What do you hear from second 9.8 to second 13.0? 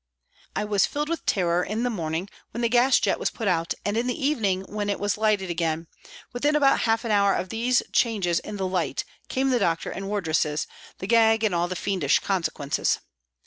and wardresses, the gag and all the fiendish consequences.